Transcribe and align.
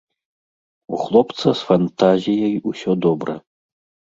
У 0.95 1.01
хлопца 1.03 1.47
з 1.59 1.67
фантазіяй 1.69 2.55
усё 2.73 2.91
добра. 3.07 3.33